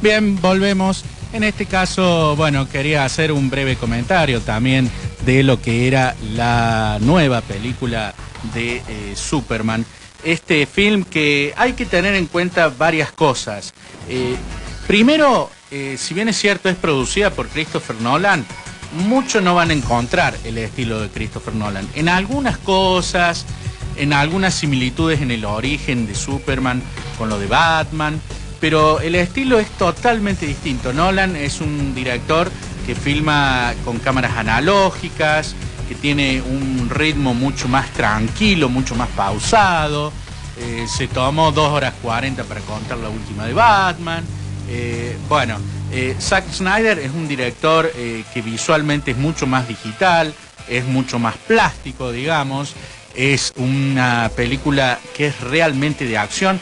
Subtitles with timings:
[0.00, 1.04] Bien, volvemos.
[1.32, 4.88] En este caso, bueno, quería hacer un breve comentario también
[5.26, 8.14] de lo que era la nueva película
[8.54, 9.84] de eh, Superman.
[10.22, 13.74] Este film que hay que tener en cuenta varias cosas.
[14.08, 14.36] Eh,
[14.86, 18.46] primero, eh, si bien es cierto, es producida por Christopher Nolan,
[18.92, 21.88] muchos no van a encontrar el estilo de Christopher Nolan.
[21.94, 23.46] En algunas cosas,
[23.96, 26.82] en algunas similitudes en el origen de Superman
[27.18, 28.20] con lo de Batman,
[28.60, 30.92] pero el estilo es totalmente distinto.
[30.92, 32.50] Nolan es un director
[32.86, 35.54] que filma con cámaras analógicas,
[35.88, 40.12] que tiene un ritmo mucho más tranquilo, mucho más pausado.
[40.60, 44.24] Eh, se tomó 2 horas 40 para contar la última de Batman.
[44.68, 45.56] Eh, bueno,
[45.92, 50.34] eh, Zack Snyder es un director que visualmente es mucho más digital,
[50.68, 52.74] es mucho más plástico, digamos.
[53.14, 56.60] Es una película que es realmente de acción.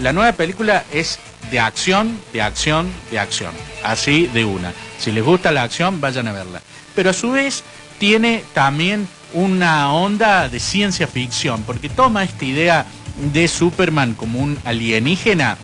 [0.00, 1.18] la nueva película es
[1.50, 3.52] de acción, de acción, de acción.
[3.82, 4.72] Así de una.
[4.98, 6.62] Si les gusta la acción, vayan a verla.
[6.94, 7.64] Pero a su vez
[7.98, 12.86] tiene también una onda de ciencia ficción, porque toma esta idea
[13.32, 15.56] de Superman como un alienígena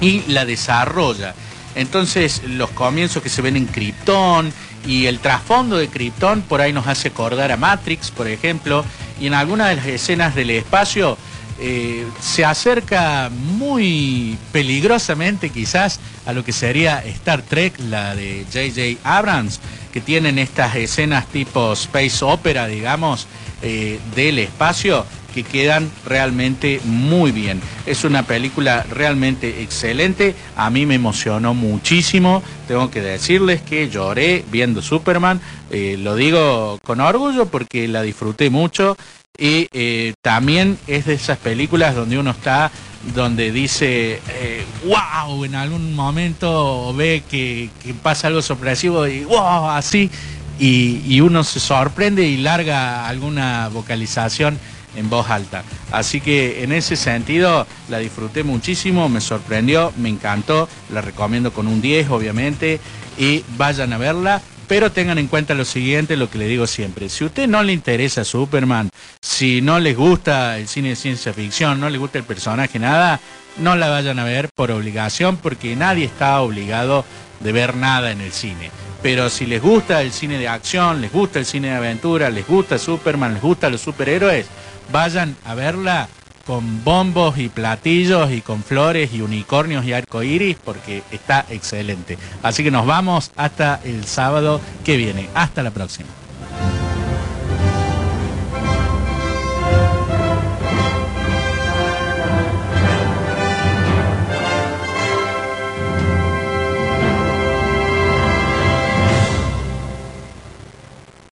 [0.00, 1.34] y la desarrolla.
[1.74, 4.52] Entonces los comienzos que se ven en Krypton
[4.86, 8.84] y el trasfondo de Krypton por ahí nos hace acordar a Matrix, por ejemplo,
[9.20, 11.16] y en algunas de las escenas del espacio
[11.60, 18.98] eh, se acerca muy peligrosamente quizás a lo que sería Star Trek, la de J.J.
[19.04, 19.60] Abrams,
[19.92, 23.28] que tienen estas escenas tipo space opera, digamos,
[23.62, 27.60] eh, del espacio que quedan realmente muy bien.
[27.86, 34.44] Es una película realmente excelente, a mí me emocionó muchísimo, tengo que decirles que lloré
[34.50, 38.96] viendo Superman, eh, lo digo con orgullo porque la disfruté mucho
[39.38, 42.70] y eh, también es de esas películas donde uno está,
[43.14, 44.20] donde dice,
[44.84, 47.68] wow, en algún momento ve que,
[48.02, 50.10] pasa algo sorpresivo y wow, así,
[50.58, 54.58] y uno se sorprende y larga alguna vocalización
[54.96, 55.62] en voz alta.
[55.90, 61.66] Así que en ese sentido la disfruté muchísimo, me sorprendió, me encantó, la recomiendo con
[61.66, 62.80] un 10 obviamente
[63.18, 64.42] y vayan a verla.
[64.66, 67.08] Pero tengan en cuenta lo siguiente, lo que le digo siempre.
[67.08, 71.32] Si a usted no le interesa Superman, si no les gusta el cine de ciencia
[71.32, 73.20] ficción, no les gusta el personaje, nada,
[73.58, 77.04] no la vayan a ver por obligación, porque nadie está obligado
[77.40, 78.70] de ver nada en el cine.
[79.02, 82.46] Pero si les gusta el cine de acción, les gusta el cine de aventura, les
[82.46, 84.46] gusta Superman, les gusta los superhéroes,
[84.90, 86.08] vayan a verla
[86.46, 92.18] con bombos y platillos y con flores y unicornios y arcoíris porque está excelente.
[92.42, 95.28] Así que nos vamos hasta el sábado que viene.
[95.34, 96.08] Hasta la próxima.